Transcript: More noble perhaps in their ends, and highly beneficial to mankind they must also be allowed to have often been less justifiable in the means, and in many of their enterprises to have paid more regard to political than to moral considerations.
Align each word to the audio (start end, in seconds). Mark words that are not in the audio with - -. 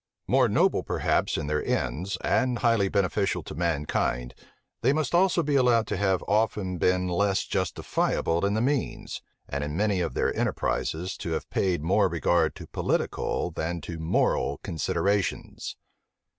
More 0.27 0.47
noble 0.49 0.81
perhaps 0.81 1.37
in 1.37 1.45
their 1.45 1.63
ends, 1.63 2.17
and 2.23 2.57
highly 2.57 2.89
beneficial 2.89 3.43
to 3.43 3.53
mankind 3.53 4.33
they 4.81 4.93
must 4.93 5.13
also 5.13 5.43
be 5.43 5.53
allowed 5.53 5.85
to 5.89 5.95
have 5.97 6.23
often 6.27 6.79
been 6.79 7.07
less 7.07 7.43
justifiable 7.45 8.43
in 8.43 8.55
the 8.55 8.61
means, 8.61 9.21
and 9.47 9.63
in 9.63 9.77
many 9.77 10.01
of 10.01 10.15
their 10.15 10.35
enterprises 10.35 11.15
to 11.17 11.33
have 11.33 11.47
paid 11.51 11.83
more 11.83 12.09
regard 12.09 12.55
to 12.55 12.65
political 12.65 13.51
than 13.51 13.79
to 13.81 13.99
moral 13.99 14.57
considerations. 14.63 15.75